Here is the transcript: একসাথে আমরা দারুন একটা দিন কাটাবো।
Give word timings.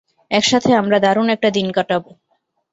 একসাথে 0.31 0.71
আমরা 0.73 0.97
দারুন 0.99 1.27
একটা 1.29 1.49
দিন 1.49 1.67
কাটাবো। 1.71 2.11